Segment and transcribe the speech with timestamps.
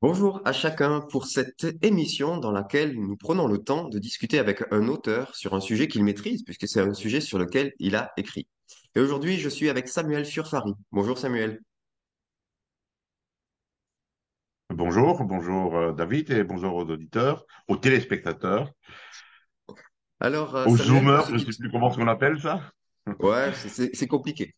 [0.00, 4.62] Bonjour à chacun pour cette émission dans laquelle nous prenons le temps de discuter avec
[4.70, 8.12] un auteur sur un sujet qu'il maîtrise, puisque c'est un sujet sur lequel il a
[8.16, 8.46] écrit.
[8.94, 10.72] Et aujourd'hui, je suis avec Samuel Furfari.
[10.92, 11.60] Bonjour Samuel.
[14.70, 18.70] Bonjour, bonjour euh, David et bonjour aux auditeurs, aux téléspectateurs,
[20.20, 22.60] Alors euh, aux Samuel, zoomers, je ne sais plus comment on appelle ça.
[23.18, 24.54] Ouais, c'est compliqué.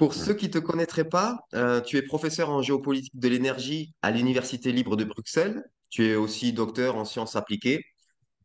[0.00, 3.92] Pour ceux qui ne te connaîtraient pas, euh, tu es professeur en géopolitique de l'énergie
[4.00, 5.62] à l'Université libre de Bruxelles.
[5.90, 7.84] Tu es aussi docteur en sciences appliquées,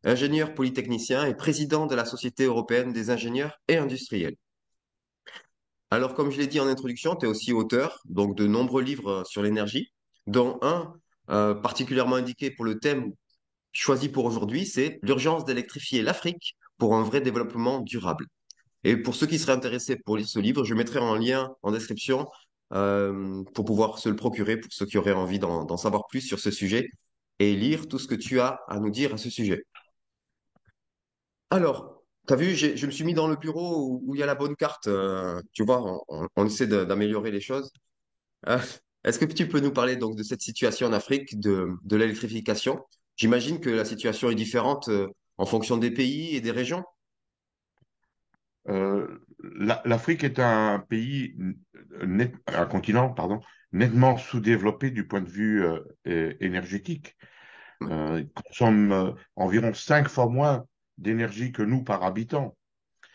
[0.04, 4.36] ingénieur polytechnicien et président de la Société européenne des ingénieurs et industriels.
[5.90, 9.10] Alors, comme je l'ai dit en introduction, tu es aussi auteur donc de nombreux livres
[9.10, 9.94] euh, sur l'énergie,
[10.26, 10.92] dont un
[11.30, 13.14] euh, particulièrement indiqué pour le thème
[13.72, 18.26] choisi pour aujourd'hui, c'est l'urgence d'électrifier l'Afrique pour un vrai développement durable.
[18.86, 21.72] Et pour ceux qui seraient intéressés pour lire ce livre, je mettrai en lien en
[21.72, 22.28] description
[22.72, 26.38] euh, pour pouvoir se le procurer pour ceux qui auraient envie d'en savoir plus sur
[26.38, 26.88] ce sujet
[27.40, 29.64] et lire tout ce que tu as à nous dire à ce sujet.
[31.50, 34.26] Alors, tu as vu, je me suis mis dans le bureau où, il y a
[34.26, 34.86] la bonne carte.
[34.86, 35.98] euh, tu vois,
[36.36, 37.72] on, essaie d'améliorer les choses.
[38.46, 38.60] Euh,
[39.02, 42.78] est-ce que tu peux nous parler donc de cette situation en Afrique, de, l'électrification?
[43.16, 44.88] J'imagine que la situation est différente
[45.38, 46.84] en fonction des pays et des régions.
[48.68, 51.36] Euh, la- L'Afrique est un pays,
[52.04, 53.40] net- un continent, pardon,
[53.72, 57.16] nettement sous-développé du point de vue euh, énergétique.
[57.82, 60.66] Euh, il consomme environ cinq fois moins
[60.98, 62.56] d'énergie que nous par habitant.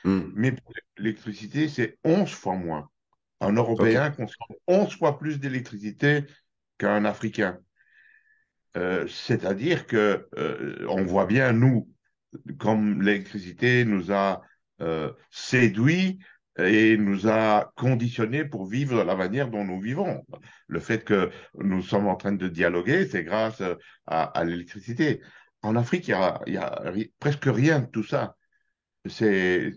[0.03, 2.89] Hmm, Mais pour l'électricité, c'est 11 fois moins.
[3.39, 3.53] Un.
[3.53, 6.25] Européen consomme 11 fois plus d'électricité
[6.77, 7.59] qu'un Africain.
[8.77, 11.89] Euh, c'est-à-dire que euh, on voit bien, nous,
[12.59, 14.41] comme l'électricité nous a
[14.81, 16.19] euh, séduits
[16.57, 20.23] et nous a conditionnés pour vivre de la manière dont nous vivons.
[20.67, 23.61] Le fait que nous sommes en train de dialoguer, c'est grâce
[24.07, 25.21] à, à l'électricité.
[25.61, 28.35] En Afrique, il y a, il y a ri- presque rien de tout ça.
[29.07, 29.71] C'est,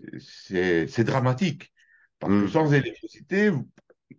[1.03, 1.73] dramatique.
[2.19, 3.51] Parce que Hmm, sans électricité,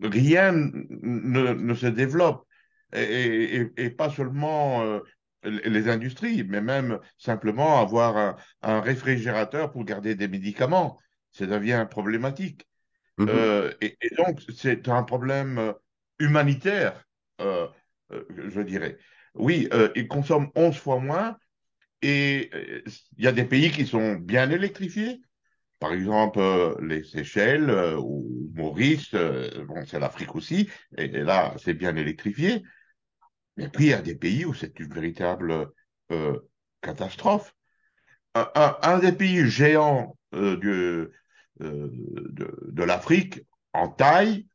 [0.00, 2.46] rien ne, ne se développe.
[2.92, 3.00] Et,
[3.56, 5.00] et- et pas seulement euh,
[5.44, 10.98] les industries, mais même simplement avoir un, un réfrigérateur pour garder des médicaments.
[11.32, 12.66] Ça devient problématique.
[13.18, 15.72] mhm, Euh, et, et donc, c'est un problème euh,
[16.18, 17.04] humanitaire,
[17.40, 17.68] euh,
[18.10, 18.98] je dirais.
[19.34, 21.36] Oui, euh, ils consomment 11 fois moins
[22.02, 22.50] et
[23.18, 25.20] il y a des pays qui sont bien électrifiés,
[25.80, 26.40] par exemple,
[26.82, 30.68] les Seychelles ou Maurice, bon, c'est l'Afrique aussi,
[30.98, 32.62] et, et là, c'est bien électrifié.
[33.58, 35.70] Et puis, il y a des pays où c'est une véritable
[36.12, 36.38] euh,
[36.82, 37.54] catastrophe.
[38.34, 41.08] Un, un- un des pays géants euh, du-
[41.62, 41.90] euh,
[42.30, 43.40] de, de l'Afrique,
[43.72, 44.46] en taille,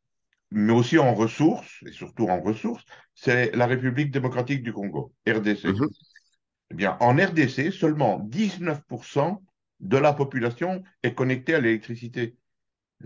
[0.51, 2.85] mais aussi en ressources, et surtout en ressources,
[3.15, 5.69] c'est la République démocratique du Congo, RDC.
[5.69, 5.91] mhm.
[6.71, 9.43] Eh bien, en RDC, seulement 19%
[9.81, 12.37] de la population est connectée à l'électricité.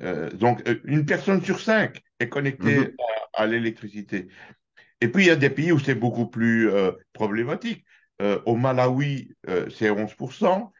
[0.01, 2.97] Euh, donc, une personne sur cinq est connectée Mhm,
[3.35, 4.27] à, à l'électricité.
[5.01, 7.85] Et puis, il y a des pays où c'est beaucoup plus euh, problématique.
[8.21, 10.71] Euh, au Malawi, euh, c'est 11%.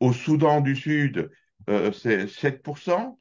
[0.00, 1.30] Au Soudan du Sud,
[1.70, 3.18] euh, c'est 7%.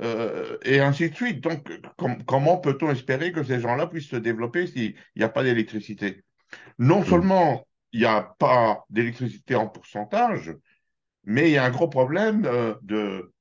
[0.00, 1.40] euh, et ainsi de suite.
[1.42, 5.42] Donc, com- comment peut-on espérer que ces gens-là puissent se développer s'il n'y a pas
[5.44, 6.24] d'électricité?
[6.78, 10.52] Non mhm, seulement il n'y a pas d'électricité en pourcentage,
[11.24, 13.32] mais il y a un gros problème euh, de,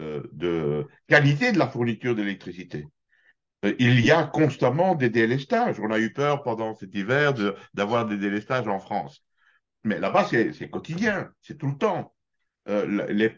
[0.00, 2.86] euh, de qualité de la fourniture d'électricité.
[3.66, 5.80] Euh, Il y a constamment des délestages.
[5.80, 7.34] On a eu peur pendant cet hiver
[7.74, 9.22] d'avoir des délestages en France.
[9.84, 12.14] Mais là-bas, c'est quotidien, c'est tout le temps.
[12.68, 13.30] Euh,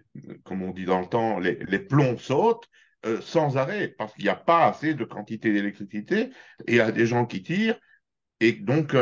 [0.44, 2.66] comme on dit dans le temps, les, plombs sautent
[3.04, 6.30] euh, sans arrêt parce qu'il n'y a pas assez de quantité d'électricité
[6.66, 7.78] et il y a des gens qui tirent
[8.40, 8.96] et donc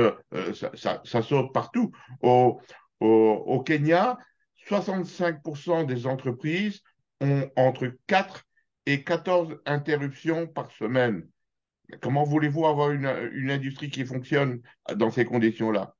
[0.75, 1.93] ça, saute partout.
[2.23, 2.61] Au,
[2.99, 4.19] au, au Kenya,
[4.69, 6.81] 65% des entreprises
[7.21, 8.46] ont entre 4
[8.87, 11.29] et 14 interruptions par semaine.
[12.01, 14.63] Comment voulez-vous avoir une, une industrie qui fonctionne
[14.95, 15.95] dans ces conditions-là?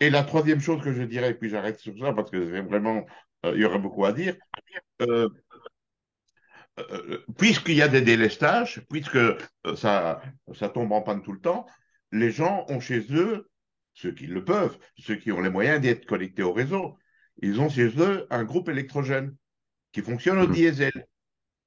[0.00, 3.06] Et la troisième chose que je dirais, puis j'arrête sur ça parce que c'est vraiment,
[3.46, 4.34] euh, il y aurait beaucoup à dire,
[5.00, 5.28] euh,
[6.80, 9.18] euh, puisqu'il y a des délestages, puisque
[9.76, 10.20] ça,
[10.54, 11.66] ça tombe en panne tout le temps,
[12.10, 13.48] les gens ont chez eux,
[13.94, 16.98] ceux qui le peuvent, ceux qui ont les moyens d'être connectés au réseau,
[17.40, 19.36] ils ont chez eux un groupe électrogène
[19.92, 20.90] qui fonctionne au mhm,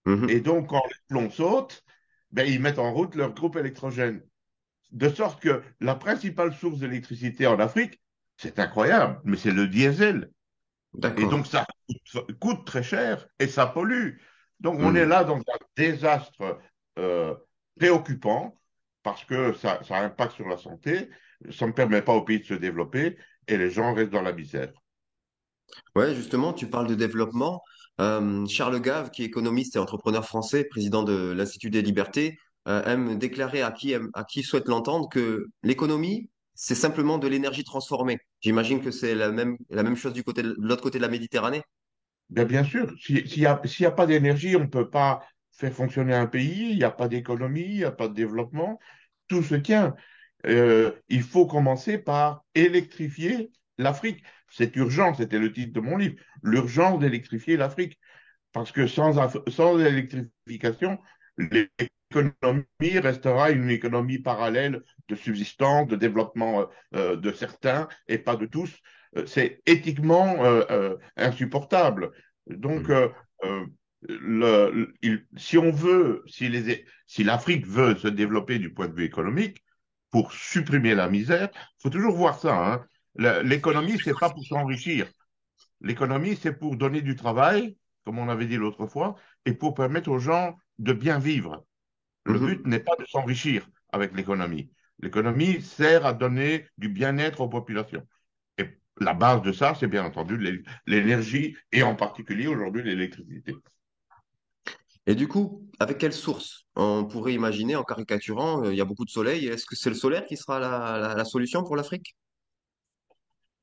[0.06, 0.30] diesel.
[0.30, 0.42] Et mhm.
[0.42, 1.84] donc, quand les plombs sautent,
[2.32, 4.22] ben, ils mettent en route leur groupe électrogène.
[4.92, 8.00] De sorte que la principale source d'électricité en Afrique,
[8.38, 10.32] c'est incroyable, mais c'est le diesel.
[11.18, 14.18] Et donc, ça coûte, coûte très cher et ça pollue.
[14.60, 16.60] Donc, on est Hmm, là dans un désastre
[16.98, 17.36] euh,
[17.78, 18.58] préoccupant
[19.04, 21.10] parce que ça, ça impacte sur la santé.
[21.52, 23.18] ça ne permet pas au pays de se développer
[23.48, 24.72] et les gens restent dans la misère.
[25.96, 27.62] Ouais, justement, tu parles de développement.
[28.02, 32.84] Euh, Charles Gave, qui est économiste et entrepreneur français, président de l'Institut des libertés, euh,
[32.84, 38.18] aime déclarer à qui, souhaite l'entendre que l'économie, c'est simplement de l'énergie transformée.
[38.42, 39.58] J'imagine que c'est la même,
[39.96, 41.62] chose de, l'autre côté de la Méditerranée.
[42.30, 45.22] Bien, bien sûr, si- s'il n'y a pas d'énergie, on ne peut pas
[45.52, 48.80] faire fonctionner un pays, il n'y a pas d'économie, il n'y a pas de développement,
[49.28, 49.96] tout se tient.
[50.46, 54.24] Euh, il faut commencer par électrifier l'Afrique.
[54.56, 58.00] C'est urgent, c'était le titre de mon livre, l'urgence d'électrifier l'Afrique.
[58.54, 59.18] Parce que sans,
[59.80, 61.00] électrification,
[61.38, 66.66] l'économie restera une économie parallèle de subsistance, de développement euh,
[66.96, 68.72] euh, de certains et pas de tous.
[69.18, 72.12] Euh, C'est éthiquement euh, insupportable.
[72.48, 73.10] Donc, euh,
[74.02, 78.94] le- il- si on veut, si les, si l'Afrique veut se développer du point de
[78.96, 79.64] vue économique,
[80.12, 82.56] pour supprimer la misère, il faut toujours voir ça.
[82.74, 82.86] hein.
[83.16, 85.08] L'économie, c'est pas pour s'enrichir.
[85.82, 89.16] L'économie, c'est pour donner du travail, comme on avait dit l'autre fois,
[89.46, 91.66] et pour permettre aux gens de bien vivre.
[92.26, 92.70] Le but Mhm.
[92.70, 94.72] n'est pas de s'enrichir avec l'économie.
[95.00, 98.06] L'économie sert à donner du bien-être aux populations.
[98.58, 98.66] Et
[99.00, 103.56] la base de ça, c'est bien entendu l'é- l'énergie, et en particulier aujourd'hui l'électricité.
[105.06, 106.66] Et du coup, avec quelle source?
[106.76, 109.48] On pourrait imaginer, en caricaturant, euh, il y a beaucoup de soleil.
[109.48, 112.16] Est-ce que c'est le solaire qui sera la, la- la solution pour l'Afrique?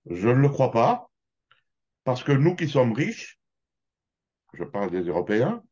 [0.08, 1.10] Je ne le crois pas,
[2.04, 3.38] parce que nous qui sommes riches,
[4.54, 5.62] je parle des Européens,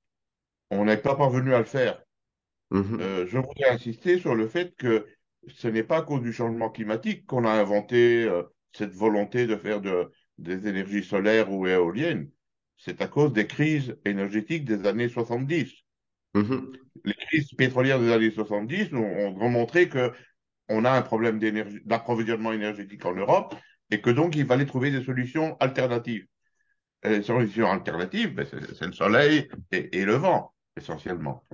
[0.71, 2.03] on n'est pas parvenus à le faire.
[2.71, 2.99] Mhm.
[3.00, 5.06] Euh, je voudrais insister sur le fait que
[5.49, 8.43] ce n'est pas à cause du changement climatique qu'on a inventé euh,
[8.73, 12.31] cette volonté de faire de- des énergies solaires ou éoliennes.
[12.77, 15.73] C'est à cause des crises énergétiques des années 70.
[16.35, 16.73] Mhm.
[17.05, 20.12] Les crises pétrolières des années 70 ont, ont remontré que
[20.69, 21.41] on a un problème
[21.85, 23.55] d'approvisionnement énergétique en Europe
[23.90, 26.26] et que donc il fallait trouver des solutions alternatives.
[27.02, 31.44] Les solutions alternatives, ben, c'est le soleil et, et le vent, essentiellement.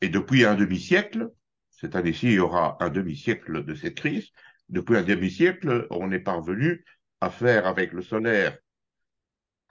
[0.00, 1.30] Et depuis un demi-siècle,
[1.70, 4.30] cette année-ci, il y aura un demi-siècle de cette crise.
[4.68, 6.84] Depuis un demi-siècle, on est parvenu
[7.20, 8.58] à faire avec le solaire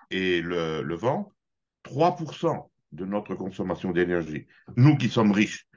[0.09, 1.31] et le, le vent
[1.83, 4.47] 3% de notre consommation d'énergie.
[4.75, 5.67] Nous qui sommes riches.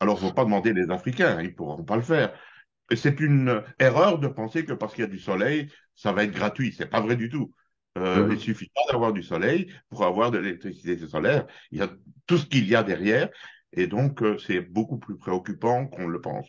[0.00, 2.38] Alors, il ne faut pas demander les Africains, ils ne pourront pas le faire.
[2.94, 6.32] C'est une erreur de penser que parce qu'il y a du soleil, ça va être
[6.32, 6.72] gratuit.
[6.76, 7.52] C'est pas vrai du tout.
[7.98, 8.40] Euh, il Mhm.
[8.40, 11.46] suffit pas d'avoir du soleil pour avoir de l'électricité solaire.
[11.72, 11.88] Il y a
[12.26, 13.28] tout ce qu'il y a derrière.
[13.72, 16.46] Et donc, euh, c'est beaucoup plus préoccupant qu'on le pense.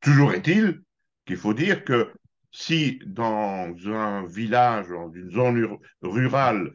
[0.00, 0.82] Toujours est-il
[1.26, 2.12] qu'il faut dire que
[2.50, 6.72] si dans un village, dans une zone ur- rurale,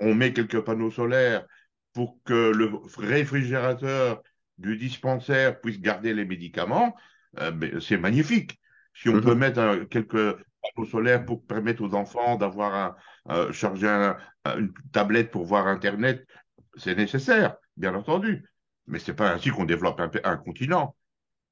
[0.00, 1.46] on met quelques panneaux solaires
[1.92, 4.22] pour que le réfrigérateur
[4.58, 6.94] du dispensaire puisse garder les médicaments,
[7.40, 8.60] euh, c'est magnifique.
[8.94, 9.38] Si on peut Mhm.
[9.38, 12.96] mettre un- quelques panneaux solaires pour permettre aux enfants d'avoir un,
[13.34, 16.26] euh, charger un- un- une tablette pour voir Internet,
[16.76, 18.44] c'est nécessaire, bien entendu.
[18.86, 20.96] Mais c'est pas ainsi qu'on développe un, un continent.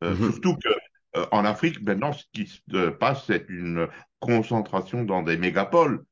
[0.05, 0.31] Euh, Mhm.
[0.33, 0.69] surtout que
[1.17, 3.89] euh, en Afrique, maintenant, ce qui se passe, c'est une
[4.21, 6.05] concentration dans des mégapoles.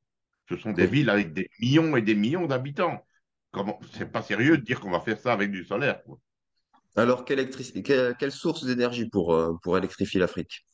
[0.48, 3.06] Ce sont des villes avec des millions et des millions d'habitants.
[3.52, 6.18] Comment, c'est pas sérieux de dire qu'on va faire ça avec du solaire, quoi.
[6.96, 10.66] Alors, quelle, électrici- quelle, quelle source d'énergie pour, euh, pour électrifier l'Afrique?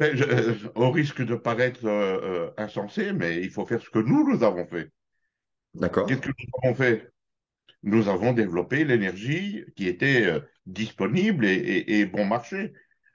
[0.00, 3.90] Mais je- euh, au risque de paraître euh, euh, insensé, mais il faut faire ce
[3.90, 4.90] que nous, nous avons fait.
[6.06, 6.20] Qu'est-ce D'accord?
[6.20, 7.10] que nous avons fait?
[7.84, 12.74] Nous avons développé l'énergie qui était euh, disponible et, et- et bon marché.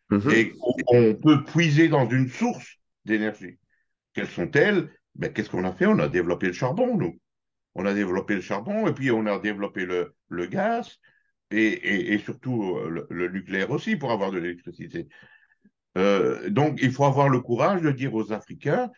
[0.10, 0.30] Mhm.
[0.30, 0.76] Et on
[1.12, 3.60] on peut puiser dans une source d'énergie.
[4.14, 4.92] Quelles sont-elles?
[5.16, 5.88] Ben, qu'est-ce qu'on a fait?
[5.88, 7.20] On a développé le charbon, nous.
[7.76, 11.00] On a développé le charbon et puis on a développé le, le gaz
[11.52, 15.08] et, et- et surtout euh, le, le nucléaire aussi pour avoir de l'électricité.
[15.98, 18.92] Euh, donc, il faut avoir le courage de dire aux Africains,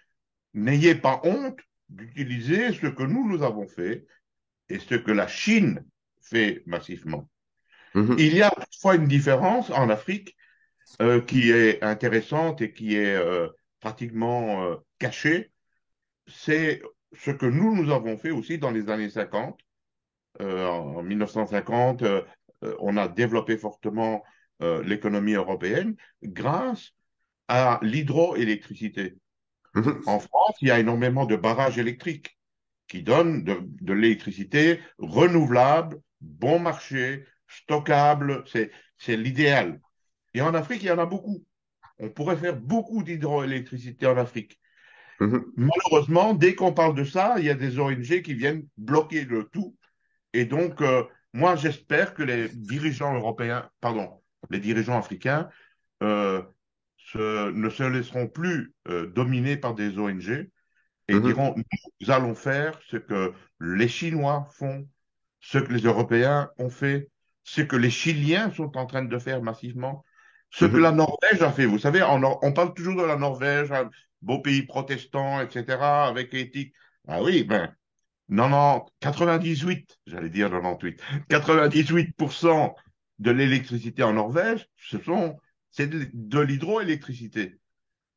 [0.54, 4.06] n'ayez pas honte d'utiliser ce que nous, nous avons fait
[4.70, 5.86] et ce que la Chine
[6.22, 7.30] fait massivement.
[7.96, 8.16] Mhm.
[8.18, 10.36] Il y a toutefois une différence en Afrique
[11.02, 13.50] euh, qui est intéressante et qui est euh,
[13.82, 15.52] pratiquement euh, cachée.
[16.28, 16.82] C'est
[17.18, 19.60] ce que nous, nous avons fait aussi dans les années 50.
[20.42, 22.22] Euh, en 1950, euh,
[22.64, 24.24] euh, on a développé fortement
[24.62, 26.92] euh, l'économie européenne grâce
[27.48, 29.16] à l'hydroélectricité.
[30.08, 32.38] En France, il y a énormément de barrages électriques
[32.88, 38.44] qui donnent de, de l'électricité renouvelable, bon marché, stockable.
[38.98, 39.82] C'est l'idéal.
[40.34, 41.46] Et en Afrique, il y en a beaucoup.
[42.00, 44.60] On pourrait faire beaucoup d'hydroélectricité en Afrique.
[45.20, 45.58] Mhm.
[45.58, 49.46] Malheureusement, dès qu'on parle de ça, il y a des ONG qui viennent bloquer le
[49.46, 49.76] tout.
[50.34, 54.22] Et donc, euh, moi, j'espère que les dirigeants européens, pardon,
[54.52, 55.50] les dirigeants africains,
[56.04, 56.44] euh,
[57.16, 60.50] ne se laisseront plus euh, dominer par des ONG
[61.08, 61.56] et Mhm, diront,
[62.02, 64.88] nous allons faire ce que les Chinois font,
[65.40, 67.10] ce que les Européens ont fait,
[67.44, 70.06] ce que les Chiliens sont en train de faire massivement,
[70.52, 71.66] ce que la mhm, Norvège a fait.
[71.66, 73.90] Vous savez, on, on parle toujours de la Norvège, un
[74.22, 76.74] beau pays protestant, etc., avec éthique.
[77.08, 77.74] Ah oui, ben,
[78.30, 82.74] non, non, 98, j'allais dire 98, 98%
[83.20, 85.38] de l'électricité en Norvège, ce sont,
[85.72, 87.60] c'est de, de l'hydroélectricité.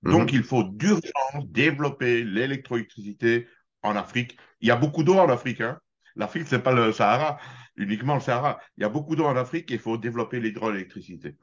[0.02, 3.46] Donc, mhm, il faut d'urgence développer l'électroélectricité
[3.82, 4.36] en Afrique.
[4.60, 5.60] Il y a beaucoup d'eau en Afrique.
[5.60, 5.78] Hein.
[6.16, 7.38] L'Afrique, c'est pas le Sahara,
[7.76, 8.60] uniquement le Sahara.
[8.76, 11.36] Il y a beaucoup d'eau en Afrique et il faut développer l'hydroélectricité.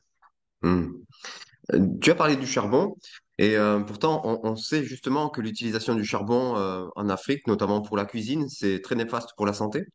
[0.62, 1.04] mhm.
[1.74, 2.96] Euh, Tu as parlé du charbon
[3.38, 7.82] et euh, pourtant on, on sait justement que l'utilisation du charbon euh, en Afrique, notamment
[7.82, 9.86] pour la cuisine, c'est très néfaste pour la santé.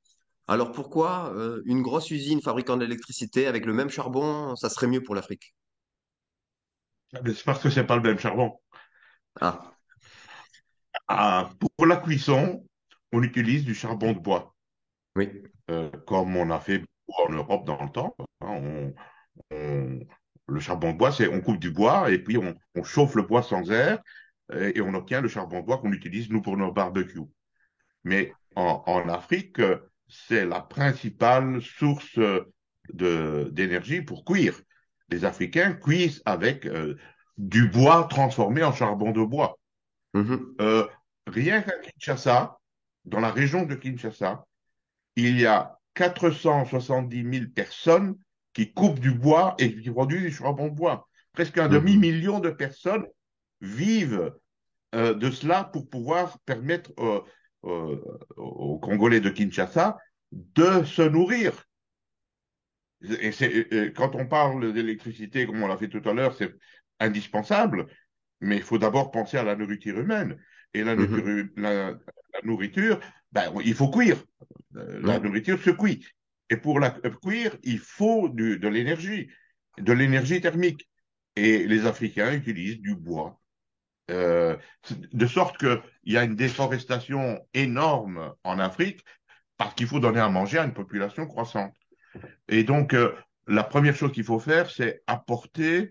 [0.49, 4.89] Alors pourquoi euh, une grosse usine fabriquant de l'électricité avec le même charbon, ça serait
[4.89, 5.55] mieux pour l'Afrique?
[7.23, 8.59] Mais C'est parce que c'est pas le même charbon.
[9.41, 9.77] Ah,
[11.09, 12.65] Ah, pour la cuisson,
[13.13, 14.55] on utilise du charbon de bois,
[15.17, 15.43] oui.
[15.71, 18.17] euh, comme on a fait beaucoup en Europe dans le temps.
[18.41, 18.95] hein.
[19.51, 20.01] On-
[20.49, 23.23] le charbon de bois, c'est on coupe du bois et puis on, on chauffe le
[23.23, 24.01] bois sans air
[24.53, 27.21] euh, et on obtient le charbon de bois qu'on utilise nous pour nos barbecues.
[28.05, 34.61] Mais en, en Afrique, euh, c'est la principale source euh, d'énergie pour cuire.
[35.09, 36.97] Les Africains cuisent avec euh,
[37.39, 39.59] du bois transformé en charbon de bois.
[40.15, 40.87] Mhm, Euh,
[41.27, 42.59] rien qu'à Kinshasa,
[43.05, 44.47] dans la région de Kinshasa,
[45.17, 48.17] il y a 470 000 personnes
[48.53, 51.09] qui coupent du bois et qui produisent du charbon de bois.
[51.33, 53.07] Presque un mhm, demi-million de personnes
[53.61, 54.33] vivent
[54.95, 57.21] euh, de cela pour pouvoir permettre euh,
[57.65, 58.01] euh,
[58.37, 59.99] aux Congolais de Kinshasa
[60.33, 61.65] de se nourrir.
[63.21, 66.55] Et c'est, quand on parle d'électricité, comme on l'a fait tout à l'heure, c'est
[67.01, 67.87] indispensable,
[68.41, 70.39] mais il faut d'abord penser à la nourriture humaine.
[70.73, 71.07] Et la mhm.
[71.07, 73.01] nourriture, la, la nourriture
[73.33, 74.23] ben, il faut cuire.
[74.73, 76.07] La nourriture se cuit.
[76.53, 79.31] Et pour la cuire, il faut de l'énergie,
[79.79, 80.87] de l'énergie thermique.
[81.35, 83.41] Et les Africains utilisent du bois.
[84.11, 84.59] Euh,
[84.91, 89.03] de sorte qu'il y a une déforestation énorme en Afrique
[89.57, 91.75] parce qu'il faut donner à manger à une population croissante.
[92.49, 93.15] Et donc, euh,
[93.47, 95.91] la première chose qu'il faut faire, c'est apporter,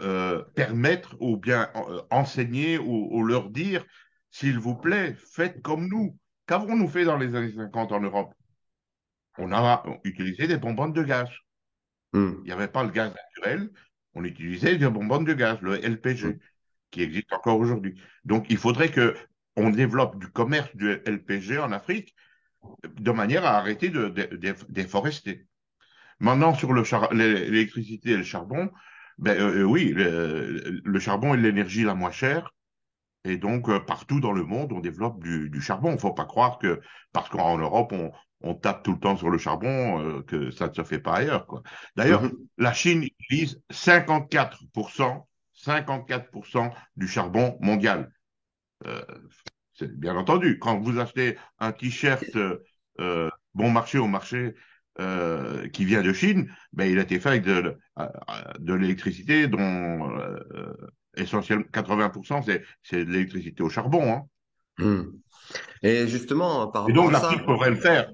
[0.00, 1.68] euh, permettre ou bien
[2.10, 3.84] enseigner ou leur dire,
[4.30, 6.16] s'il vous plaît, faites comme nous.
[6.46, 8.37] Qu'avons-nous fait dans les années 50 en Europe?
[9.38, 11.28] On a utilisé des bonbonnes de gaz.
[11.30, 13.70] Il Mhm, n'y avait pas le gaz naturel,
[14.14, 16.38] on utilisait des bonbonnes de gaz, le LPG,
[16.90, 18.00] qui existe encore aujourd'hui.
[18.24, 19.14] Donc, il faudrait que
[19.56, 22.14] on développe du commerce du LPG en Afrique
[22.88, 24.08] de manière à arrêter de,
[24.68, 25.46] déforester.
[26.20, 26.72] Maintenant, sur
[27.12, 28.70] l'électricité et le charbon,
[29.18, 32.54] ben, euh, euh, oui, le, le charbon est l'énergie la moins chère.
[33.24, 35.90] Et donc, euh, partout dans le monde, on développe du, du charbon.
[35.90, 36.80] Il ne faut pas croire que,
[37.12, 40.68] parce qu'en Europe, on, on tape tout le temps sur le charbon, euh, que ça
[40.68, 41.62] ne se fait pas ailleurs, quoi.
[41.96, 42.32] D'ailleurs, mhm.
[42.58, 48.12] la Chine utilise 54%, 54% du charbon mondial.
[48.86, 49.02] Euh,
[49.74, 50.58] c'est bien entendu.
[50.58, 52.24] Quand vous achetez un t-shirt
[53.00, 54.54] euh, bon marché au marché
[55.00, 57.76] euh, qui vient de Chine, ben, il a été fait avec de,
[58.58, 60.74] de l'électricité dont euh,
[61.16, 64.12] essentiellement 80% c'est c'est de l'électricité au charbon.
[64.12, 64.22] Hein.
[64.78, 65.12] Mhm.
[65.82, 68.10] Et justement, par Et rapport donc à ça, l'Afrique pourrait le faire.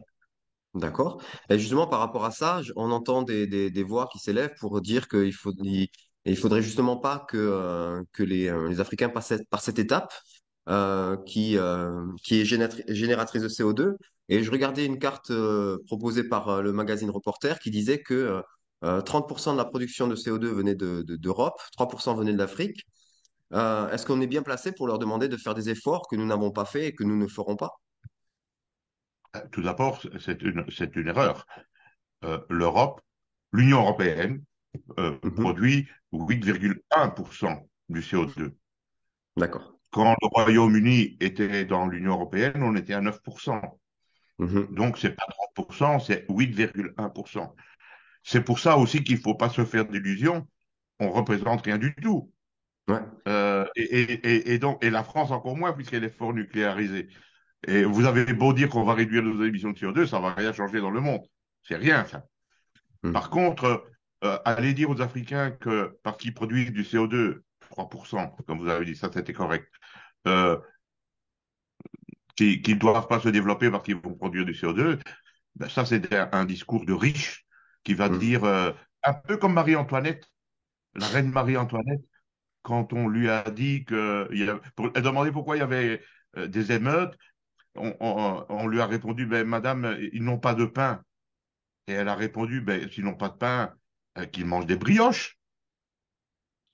[0.75, 1.23] D'accord.
[1.50, 5.09] Et justement, par rapport à ça, on entend des, des, voix qui s'élèvent pour dire
[5.09, 5.52] qu'il faut,
[6.25, 10.12] il, faudrait justement pas que, euh, que les, euh, les Africains passent par cette étape
[10.69, 11.57] euh, qui,
[12.25, 13.97] qui est génératrice de CO2.
[14.28, 15.31] Et je regardais une carte
[15.87, 18.43] proposée par le magazine Reporter qui disait que euh,
[18.85, 22.85] euh, 30% de la production de CO2 venait de, de- d'Europe, 3% venait de l'Afrique.
[23.52, 26.50] Est-ce qu'on est bien placé pour leur demander de faire des efforts que nous n'avons
[26.50, 27.71] pas fait et que nous ne ferons pas?
[29.53, 31.47] Tout d'abord, c'est une, c'est une erreur.
[32.25, 33.00] Euh, L'Europe,
[33.53, 34.43] l'Union européenne,
[34.99, 35.35] euh, Mhm.
[35.35, 38.55] produit 8,1% du CO2.
[39.37, 39.79] D'accord.
[39.91, 43.61] Quand le Royaume-Uni était dans l'Union européenne, on était à 9%.
[44.38, 44.75] Mhm.
[44.75, 47.55] Donc, c'est pas 30%, c'est 8,1%.
[48.23, 50.47] C'est pour ça aussi qu'il ne faut pas se faire d'illusions.
[50.99, 52.33] On représente rien du tout.
[52.88, 53.00] Ouais.
[53.29, 57.09] Euh, et, et- et- et donc, et la France encore moins, puisqu'elle est fort nucléarisée.
[57.66, 60.52] Et vous avez beau dire qu'on va réduire nos émissions de CO2, ça va rien
[60.52, 61.23] changer dans le monde.
[61.62, 62.25] C'est rien, ça.
[63.12, 63.30] Par Mhm.
[63.30, 63.87] contre,
[64.25, 68.85] euh, aller dire aux Africains que parce qu'ils produisent du CO2, 3%, comme vous avez
[68.87, 69.68] dit, ça c'était correct,
[70.28, 70.59] euh,
[72.37, 74.99] qu'ils ne doivent pas se développer parce qu'ils vont produire du CO2,
[75.56, 77.47] ben ça c'est un, un discours de riche
[77.85, 78.18] qui va Mhm.
[78.18, 78.73] dire, euh,
[79.04, 80.26] un peu comme Marie-Antoinette,
[80.94, 82.02] la reine Marie-Antoinette.
[82.62, 84.28] quand on lui a dit que.
[84.33, 86.02] Il a, pour, elle demandait pourquoi il y avait
[86.38, 87.16] euh, des émeutes.
[87.76, 91.02] On, on, on, lui a répondu ben, Madame, ils n'ont pas de pain.
[91.87, 93.75] Et elle a répondu ben, S'ils n'ont pas de pain,
[94.19, 95.38] euh, qu'ils mangent des brioches.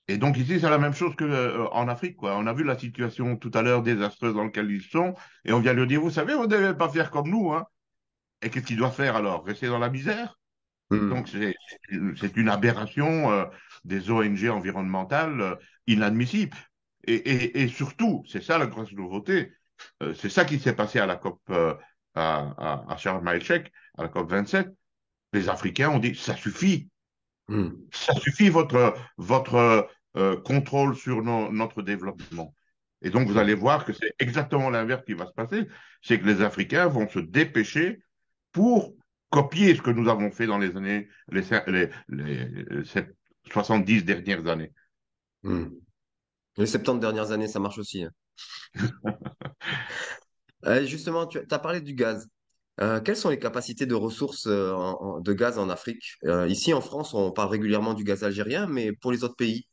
[0.07, 2.17] Et donc ici, c'est la même chose qu'en euh, en Afrique.
[2.17, 2.37] Quoi.
[2.37, 5.15] On a vu la situation tout à l'heure désastreuse dans laquelle ils sont,
[5.45, 7.51] et on vient leur dire, vous savez, vous ne devez pas faire comme nous.
[7.51, 7.65] Hein.
[8.41, 9.45] Et qu'est-ce qu'ils doivent faire alors?
[9.45, 10.39] Rester dans la misère?
[10.89, 11.09] Mmh.
[11.09, 13.45] Donc c'est une aberration euh,
[13.85, 16.57] des ONG environnementales inadmissible.
[17.05, 19.53] Et, et, et surtout, c'est ça la grosse nouveauté,
[20.15, 21.75] c'est ça qui s'est passé à la COP euh,
[22.15, 24.69] à, à, à Sharm à la COP 27.
[25.33, 26.89] Les Africains ont dit, ça suffit,
[27.47, 27.69] mmh.
[27.91, 32.53] ça suffit votre, votre euh, contrôle sur notre développement.
[33.01, 35.67] Et donc, vous allez voir que c'est exactement l'inverse qui va se passer.
[36.01, 38.03] C'est que les Africains vont se dépêcher
[38.51, 38.93] pour
[39.29, 42.93] copier ce que nous avons fait dans les années, les, les, les, les
[43.45, 44.71] 70 dernières années.
[45.43, 45.67] Mmh.
[46.57, 48.03] Les 70 dernières années, ça marche aussi.
[48.03, 48.11] Hein.
[50.65, 52.27] euh, justement, tu as parlé du gaz.
[52.79, 56.15] Euh, quelles sont les capacités de ressources euh, en, de gaz en Afrique?
[56.23, 59.67] Euh, ici, en France, on parle régulièrement du gaz algérien, mais pour les autres pays,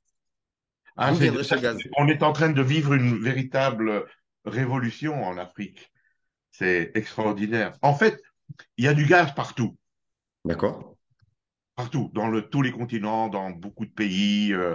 [0.97, 1.79] ah, est, ça, gaz?
[1.97, 4.05] On est en train de vivre une véritable
[4.45, 5.93] révolution en Afrique.
[6.51, 7.73] C'est extraordinaire.
[7.83, 8.21] En fait,
[8.77, 9.79] il y a du gaz partout.
[10.45, 10.97] D'accord.
[11.77, 14.53] Partout, dans le, tous les continents, dans beaucoup de pays.
[14.53, 14.75] Euh,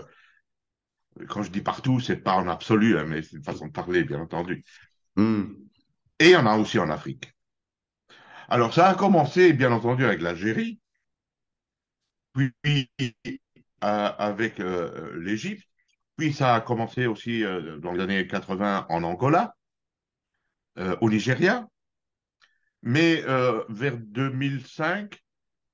[1.28, 4.06] quand je dis partout, c'est pas en absolu, hein, mais c'est une façon de parler,
[4.06, 4.64] bien entendu.
[5.16, 5.44] Mm.
[6.20, 7.34] Et il y en a aussi en Afrique.
[8.50, 10.80] Alors, ça a commencé, bien entendu, avec l'Algérie,
[12.34, 12.56] puis
[13.28, 13.28] euh,
[13.82, 15.68] avec euh, l'Égypte,
[16.18, 19.56] puis ça a commencé aussi euh, dans les années 80 en Angola,
[21.02, 21.68] au Nigeria.
[22.82, 23.22] Mais
[23.70, 25.22] vers 2005,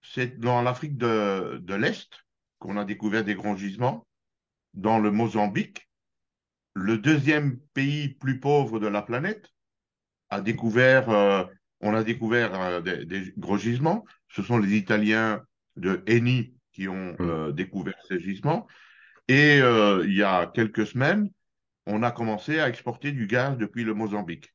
[0.01, 2.09] c'est dans l'Afrique de, de l'Est
[2.59, 4.05] qu'on a découvert des grands gisements,
[4.73, 5.88] dans le Mozambique,
[6.79, 9.51] le deuxième pays plus pauvre de la planète,
[10.29, 11.43] a découvert, euh,
[11.81, 14.05] on a découvert euh, des, des, gros gisements.
[14.29, 15.41] Ce sont les Italiens
[15.75, 17.21] de Eni qui ont mmh.
[17.21, 18.67] euh, découvert ces gisements.
[19.27, 21.29] Et il y a quelques semaines,
[21.85, 24.51] on a commencé à exporter du gaz depuis le Mozambique.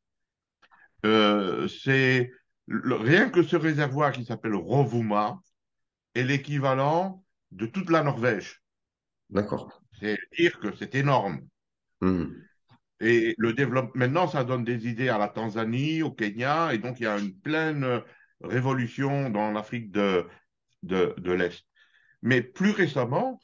[1.04, 2.32] C'est
[2.66, 5.38] rien que ce réservoir qui s'appelle Rovuma
[6.16, 8.62] est l'équivalent de toute la Norvège.
[9.30, 9.80] D'accord.
[10.00, 11.46] C'est dire que c'est énorme.
[13.00, 17.00] Et le développement, maintenant, ça donne des idées à la Tanzanie, au Kenya, et donc
[17.00, 18.02] il y a une pleine
[18.40, 20.26] révolution dans l'Afrique de,
[20.82, 21.64] de, l'Est.
[22.22, 23.40] Mais plus récemment,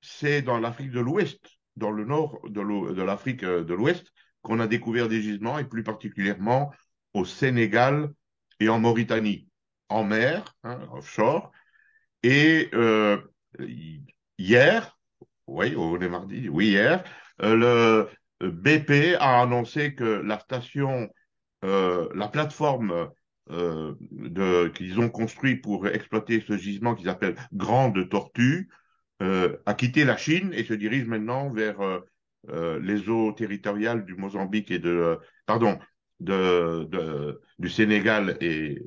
[0.00, 1.40] c'est dans l'Afrique de l'Ouest,
[1.76, 5.82] dans le nord de l'Afrique euh, de l'Ouest, qu'on a découvert des gisements, et plus
[5.82, 6.72] particulièrement
[7.14, 8.10] au Sénégal
[8.60, 9.48] et en Mauritanie,
[9.88, 11.52] en mer, hein, offshore.
[12.22, 13.18] Et euh,
[14.38, 14.98] hier,
[15.46, 17.04] oui, on est mardi, oui, hier,
[17.40, 18.08] le
[18.40, 21.08] BP a annoncé que la station,
[21.64, 23.08] euh, la plateforme
[23.50, 23.94] euh,
[24.74, 28.68] qu'ils ont construit pour exploiter ce gisement qu'ils appellent Grande Tortue,
[29.22, 32.00] euh, a quitté la Chine et se dirige maintenant vers euh,
[32.50, 35.78] euh, les eaux territoriales du Mozambique et de pardon
[36.20, 38.80] de, de du Sénégal et,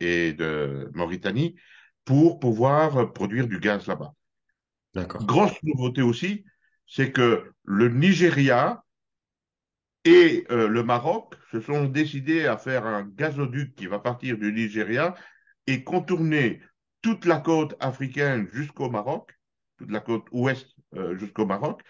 [0.00, 1.56] et de Mauritanie
[2.04, 4.12] pour pouvoir produire du gaz là-bas.
[5.20, 6.44] Grosse nouveauté aussi,
[6.90, 8.84] c'est que le Nigeria
[10.04, 14.52] et euh, le Maroc se sont décidés à faire un gazoduc qui va partir du
[14.52, 15.14] Nigeria
[15.66, 16.60] et contourner
[17.00, 19.32] toute la côte africaine jusqu'au Maroc
[19.78, 21.80] toute la côte ouest euh, jusqu'au Maroc,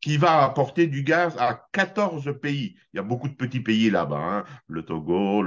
[0.00, 2.76] qui va apporter du gaz à 14 pays.
[2.92, 5.44] Il y a beaucoup de petits pays là-bas, hein, le Togo,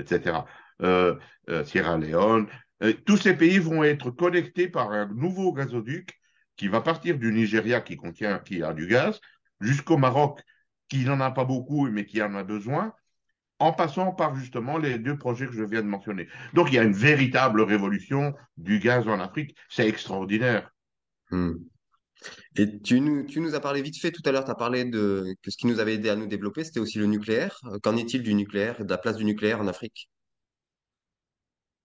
[0.00, 0.38] etc.,
[0.82, 1.16] euh,
[1.64, 2.48] Sierra Leone.
[3.06, 6.17] Tous ces pays vont être connectés par un nouveau gazoduc
[6.58, 9.20] qui va partir du Nigeria qui contient, qui a du gaz,
[9.60, 10.42] jusqu'au Maroc
[10.88, 12.92] qui n'en a pas beaucoup mais qui en a besoin,
[13.58, 16.28] en passant par justement les deux projets que je viens de mentionner.
[16.54, 19.56] Donc il y a une véritable révolution du gaz en Afrique.
[19.70, 20.70] C'est extraordinaire.
[21.30, 21.54] Hmm.
[22.56, 24.84] Et tu nous, tu nous as parlé vite fait tout à l'heure, tu as parlé
[24.84, 27.60] de que ce qui nous avait aidé à nous développer, c'était aussi le nucléaire.
[27.82, 30.08] Qu'en est-il du nucléaire, de la place du nucléaire en Afrique?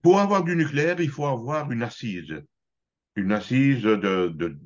[0.02, 2.34] Pour avoir du nucléaire, il faut avoir une assise.
[3.16, 4.58] Une assise de, de,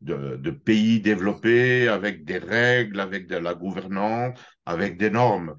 [0.00, 5.56] de, de pays développés avec des règles, avec de la gouvernance, avec des normes.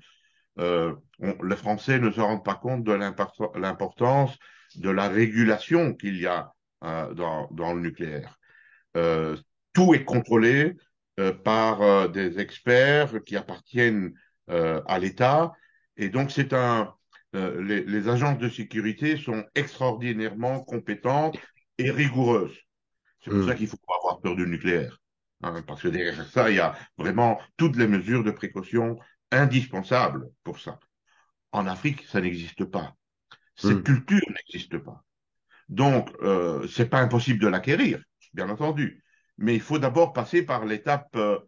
[0.59, 4.37] Euh, on, les Français ne se rendent pas compte de l'importance
[4.75, 8.39] de la régulation qu'il y a euh, dans, dans le nucléaire.
[8.97, 9.35] Euh,
[9.73, 10.75] tout est contrôlé
[11.19, 14.13] euh, par euh, des experts qui appartiennent
[14.49, 15.53] à l'État.
[15.95, 16.93] Et donc, c'est un,
[17.31, 21.37] les, les, agences de sécurité sont extraordinairement compétentes
[21.77, 22.57] et rigoureuses.
[23.23, 23.43] C'est pour mmh.
[23.43, 24.99] ça qu'il faut pas avoir peur du nucléaire.
[25.43, 28.99] hein, parce que derrière ça, il y a vraiment toutes les mesures de précaution
[29.31, 30.79] indispensables pour ça.
[31.51, 32.95] En Afrique, ça n'existe pas.
[33.55, 33.83] Cette Hmm.
[33.83, 35.03] culture n'existe pas.
[35.69, 39.03] Donc, euh, c'est pas impossible de l'acquérir, bien entendu.
[39.37, 41.39] Mais il faut d'abord passer par l'étape euh,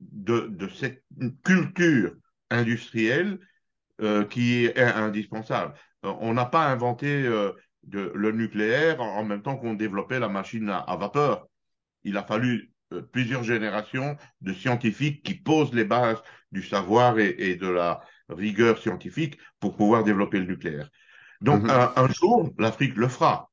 [0.00, 1.04] de, de cette
[1.44, 2.14] culture
[2.50, 3.38] industrielle
[4.00, 5.74] euh, qui est indispensable.
[6.04, 7.52] Euh, On n'a pas inventé euh,
[7.84, 11.46] de- le nucléaire en, en même temps qu'on développait la machine à, à vapeur.
[12.04, 17.34] Il a fallu euh, plusieurs générations de scientifiques qui posent les bases du savoir et,
[17.38, 20.90] et de la rigueur scientifique pour pouvoir développer le nucléaire.
[21.40, 21.70] Donc, Mhm.
[21.70, 23.50] un, un jour, l'Afrique le fera.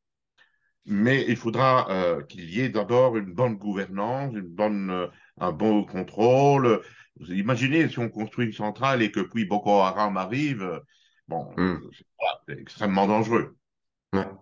[0.85, 5.07] Mais il faudra euh, qu'il y ait d'abord une bonne gouvernance, une bonne, euh,
[5.39, 6.81] un bon contrôle.
[7.19, 10.81] Vous imaginez si on construit une centrale et que puis Boko Haram arrive,
[11.27, 11.45] bon,
[12.19, 13.57] voilà, c'est extrêmement dangereux.
[14.13, 14.39] Ouais.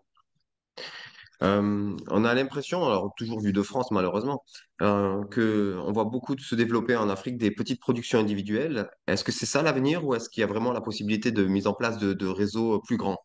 [1.43, 4.43] Euh, on a l'impression, alors toujours vu de France malheureusement,
[4.81, 8.89] euh, que on voit beaucoup de se développer en Afrique des petites productions individuelles.
[9.07, 11.67] Est-ce que c'est ça l'avenir ou est-ce qu'il y a vraiment la possibilité de mise
[11.67, 13.17] en place de, de réseaux plus grands?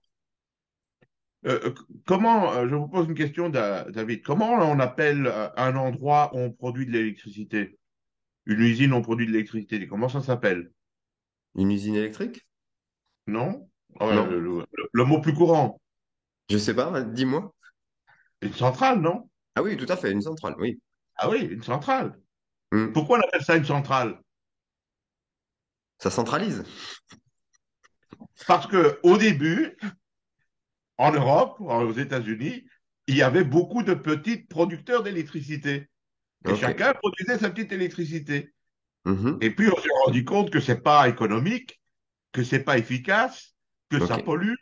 [1.47, 1.75] Euh, euh,
[2.07, 6.31] comment, euh, je vous pose une question, Da- David, comment on appelle euh, un endroit
[6.35, 7.79] où on produit de l'électricité?
[8.47, 10.73] Une usine où on produit de l'électricité, comment ça s'appelle?
[11.55, 12.47] Une usine électrique?
[13.27, 13.69] Non?
[13.99, 15.81] Ah ouais, le, Non, le- le mot plus courant,
[16.53, 17.55] je sais pas, dis-moi.
[18.43, 19.31] une centrale, non?
[19.55, 20.81] Ah oui, tout à fait, une centrale, oui.
[21.17, 22.19] Ah oui, une centrale.
[22.71, 22.93] Hmm.
[22.93, 24.21] Pourquoi on appelle ça une centrale?
[25.99, 26.65] Ça centralise.
[28.47, 29.77] Parce que au début,
[30.99, 32.65] en Europe, aux États-Unis,
[33.07, 35.89] il y avait beaucoup de petits producteurs d'électricité.
[36.47, 38.53] Et chacun produisait sa petite électricité.
[39.05, 39.39] Mhm.
[39.41, 41.81] Et puis on s'est rendu compte que c'est pas économique,
[42.33, 43.55] que c'est pas efficace,
[43.89, 44.55] que ça pollue.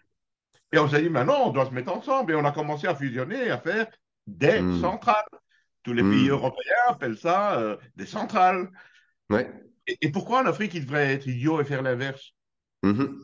[0.73, 2.33] Et on s'est dit, maintenant, on doit se mettre ensemble.
[2.33, 3.87] Et on a commencé à fusionner, à faire
[4.27, 4.81] des Hmm.
[4.81, 5.25] centrales.
[5.83, 6.33] Tous les pays Hmm.
[6.33, 8.69] européens appellent ça euh, des centrales.
[9.31, 9.51] Ouais.
[9.87, 12.33] Et, et pourquoi en Afrique, il devrait être idiot et faire l'inverse?
[12.83, 13.19] Mhm.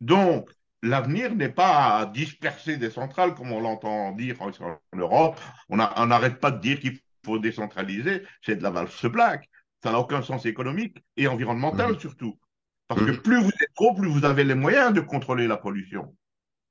[0.00, 0.50] Donc,
[0.82, 5.40] l'avenir n'est pas à disperser des centrales, comme on l'entend dire en, en Europe.
[5.68, 8.24] On n'arrête pas de dire qu'il faut décentraliser.
[8.42, 9.44] C'est de la valse blague.
[9.82, 11.98] Ça n'a aucun sens économique et environnemental Mhm.
[11.98, 12.38] surtout.
[12.88, 13.22] Parce que Mhm.
[13.22, 16.14] plus vous êtes gros, plus vous avez les moyens de contrôler la pollution.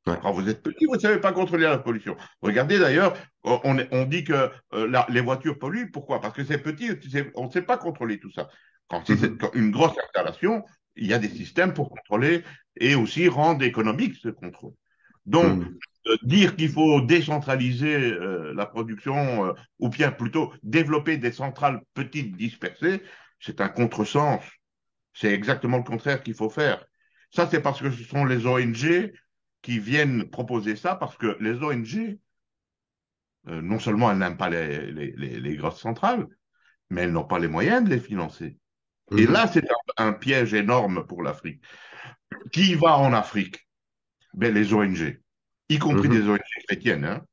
[0.08, 0.18] Ouais.
[0.22, 2.15] Quand vous êtes petit, vous ne savez pas contrôler la pollution.
[2.41, 5.89] Regardez d'ailleurs, on, on- dit que euh, la- les voitures polluent.
[5.91, 6.22] Pourquoi?
[6.22, 6.91] Parce que c'est petit,
[7.34, 8.50] on ne sait pas contrôler tout ça.
[8.88, 9.38] Quand c'est Mhm.
[9.56, 10.63] une grosse installation,
[10.96, 12.44] il y a des systèmes pour contrôler
[12.80, 14.74] et aussi rendre économique ce contrôle.
[15.26, 15.78] Donc, Mhm.
[16.08, 21.82] euh, dire qu'il faut décentraliser euh, la production, euh, ou bien plutôt développer des centrales
[21.96, 23.02] petites dispersées,
[23.39, 24.41] c'est un contresens.
[25.13, 26.86] C'est exactement le contraire qu'il faut faire.
[27.32, 29.12] Ça, c'est parce que ce sont les ONG
[29.65, 32.19] qui viennent proposer ça, parce que les ONG,
[33.47, 36.28] euh, non seulement elles n'aiment pas les, les, les, les grosses centrales,
[36.91, 38.58] mais elles n'ont pas les moyens de les financer.
[39.17, 39.51] Et là, Mhm.
[39.54, 39.65] c'est
[39.97, 41.63] un, un piège énorme pour l'Afrique.
[42.51, 43.67] Qui va en Afrique?
[44.34, 45.19] Ben, les ONG,
[45.69, 46.32] y compris des Mhm.
[46.32, 47.06] ONG chrétiennes.
[47.06, 47.25] Hein.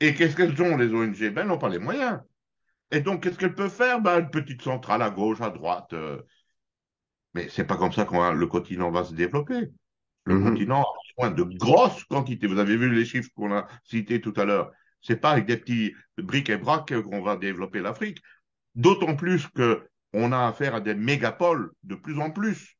[0.00, 1.18] Et qu'est-ce qu'elles ont, les ONG?
[1.30, 2.20] Ben, elles n'ont pas les moyens.
[2.90, 4.00] Et donc, qu'est-ce qu'elles peuvent faire?
[4.00, 5.92] Ben, une petite centrale à gauche, à droite.
[5.92, 6.22] euh,
[7.34, 9.70] mais c'est pas comme ça que le continent va se développer.
[10.28, 10.38] Le Mhm.
[10.38, 12.46] continent a besoin de grosses quantités.
[12.46, 14.72] Vous avez vu les chiffres qu'on a cités tout à l'heure.
[15.00, 18.18] C'est pas avec des petits briques et bracs qu'on va développer l'Afrique.
[18.74, 22.76] D'autant plus que on a affaire à des mégapoles de plus en plus.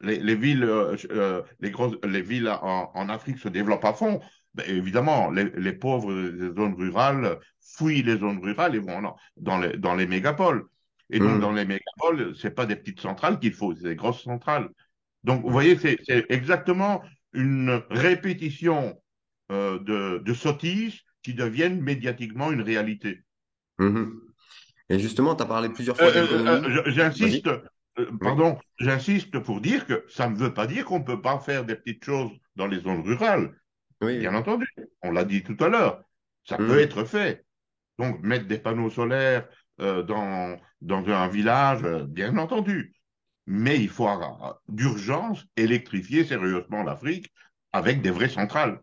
[0.00, 3.92] Les, les villes, euh, euh, les grosses, les villes en, en Afrique se développent à
[3.94, 4.20] fond.
[4.54, 9.16] Ben, évidemment, les, les pauvres des zones rurales fuient les zones rurales et vont dans,
[9.36, 10.64] dans les, dans les mégapoles.
[11.10, 11.54] Et donc, dans Mhm.
[11.54, 14.68] les mégapoles, c'est pas des petites centrales qu'il faut, c'est des grosses centrales.
[15.24, 17.02] Donc, vous voyez, c'est exactement
[17.32, 19.00] une répétition
[19.50, 23.20] euh, de, de sottises qui deviennent médiatiquement une réalité.
[23.78, 24.20] Mhm.
[24.88, 27.48] Et justement, tu as parlé plusieurs Euh, fois euh, euh, j'insiste,
[27.98, 28.04] Oui.
[28.20, 31.64] pardon, j'insiste pour dire que ça ne veut pas dire qu'on ne peut pas faire
[31.64, 33.54] des petites choses dans les zones rurales.
[34.00, 34.18] Oui.
[34.20, 34.66] Bien entendu,
[35.02, 36.02] on l'a dit tout à l'heure,
[36.44, 36.78] ça peut Mhm.
[36.78, 37.44] être fait.
[37.98, 42.94] Donc, mettre des panneaux solaires dans, dans un village, bien entendu.
[43.50, 44.06] Mais il faut
[44.68, 47.32] d'urgence électrifier sérieusement l'Afrique
[47.72, 48.82] avec des vraies centrales.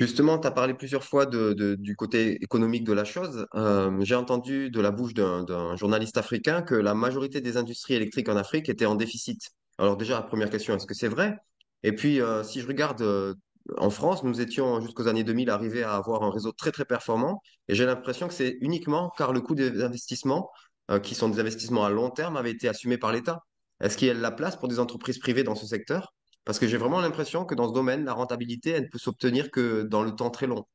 [0.00, 3.46] Justement, tu as parlé plusieurs fois du côté économique de la chose.
[3.54, 7.94] Euh, j'ai entendu de la bouche d'un d'un journaliste africain que la majorité des industries
[7.94, 9.50] électriques en Afrique étaient en déficit.
[9.76, 11.36] Alors déjà, première question, est-ce que c'est vrai?
[11.82, 13.34] Et puis, euh, si je regarde euh,
[13.76, 17.42] en France, nous étions jusqu'aux années 2000 arrivés à avoir un réseau très très performant.
[17.68, 20.50] Et j'ai l'impression que c'est uniquement car le coût des investissements,
[20.90, 23.40] euh, qui sont des investissements à long terme, avait été assumé par l'État.
[23.80, 26.14] Est-ce qu'il y a de la place pour des entreprises privées dans ce secteur?
[26.44, 29.50] Parce que j'ai vraiment l'impression que dans ce domaine, la rentabilité, elle ne peut s'obtenir
[29.50, 30.66] que dans le temps très long.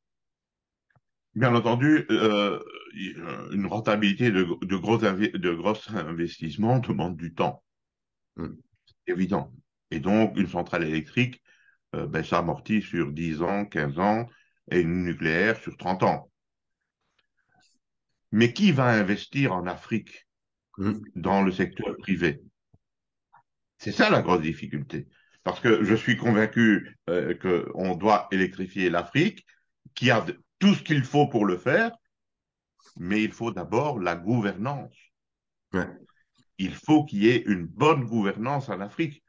[1.36, 2.60] Bien entendu, euh,
[3.52, 7.63] une rentabilité de, de, gros, de gros investissements demande du temps.
[8.36, 8.48] Mm.
[8.86, 9.54] C'est évident.
[9.91, 11.41] Et donc, une centrale électrique,
[11.95, 14.28] euh, ben, ça amortit sur 10 ans, 15 ans,
[14.72, 16.30] et une nucléaire sur 30 ans.
[18.32, 20.28] Mais qui va investir en Afrique
[20.78, 20.94] mm.
[21.15, 22.42] dans le secteur privé?
[23.78, 25.08] C'est ça la grosse difficulté.
[25.44, 29.46] Parce que je suis convaincu euh, qu'on doit électrifier l'Afrique,
[29.96, 30.26] qui a
[30.60, 31.92] tout ce qu'il faut pour le faire,
[32.98, 34.96] mais il faut d'abord la gouvernance.
[36.58, 39.24] Il faut qu'il y ait une bonne gouvernance en Afrique.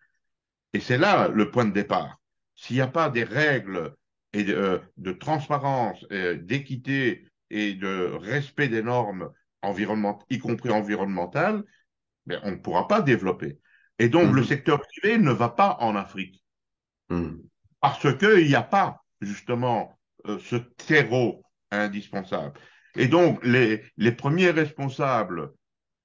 [0.73, 2.21] Et c'est là le point de départ.
[2.57, 3.95] S'il n'y a pas des règles
[4.33, 9.31] et de, euh, transparence, d'équité et de respect des normes
[9.63, 11.65] environnementales, y compris environnementales,
[12.27, 13.59] mais ben, on ne pourra pas développer.
[13.99, 14.47] Et donc, le mm-hmm.
[14.47, 16.43] secteur privé ne va pas en Afrique.
[17.11, 17.37] Mm.
[17.81, 22.59] Parce qu'il n'y a pas, justement, euh, ce terreau indispensable.
[22.97, 25.53] Et donc, les, les premiers responsables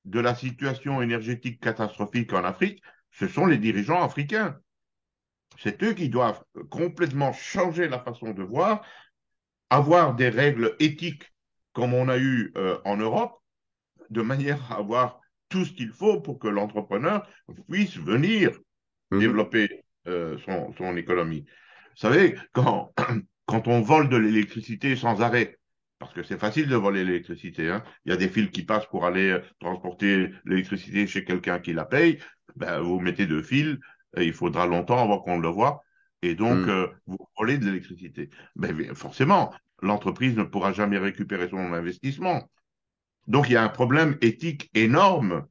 [0.05, 2.81] de la situation énergétique catastrophique en Afrique,
[3.11, 4.57] ce sont les dirigeants africains.
[5.57, 8.85] C'est eux qui doivent complètement changer la façon de voir,
[9.69, 11.33] avoir des règles éthiques
[11.75, 13.37] comme on a eu euh, en Europe,
[14.09, 17.27] de manière à avoir tout ce qu'il faut pour que l'entrepreneur
[17.69, 18.57] puisse venir
[19.11, 19.19] mhm.
[19.19, 21.45] développer euh, son, son, économie.
[21.91, 22.93] Vous savez, quand,
[23.45, 25.59] quand on vole de l'électricité sans arrêt,
[25.99, 28.87] parce que c'est facile de voler l'électricité, hein, il y a des fils qui passent
[28.87, 32.19] pour aller euh, transporter l'électricité chez quelqu'un qui la paye,
[32.55, 33.77] ben, vous mettez deux fils,
[34.15, 35.83] et il faudra longtemps avant qu'on le voit,
[36.21, 36.87] et donc mhm.
[37.05, 38.29] vous volez de l'électricité.
[38.55, 42.49] Ben, forcément, l'entreprise ne pourra jamais récupérer son investissement.
[43.27, 45.45] Donc il y a un problème éthique énorme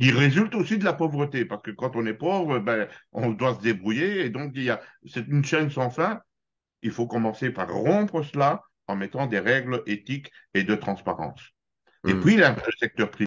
[0.00, 3.54] qui résulte aussi de la pauvreté, parce que quand on est pauvre, ben, on doit
[3.54, 6.20] se débrouiller, et donc il y a, c'est une chaîne sans fin.
[6.82, 11.40] Il faut commencer par rompre cela en mettant des règles éthiques et de transparence.
[12.06, 12.20] Et hmm.
[12.20, 12.44] puis, le
[12.78, 13.24] secteur privé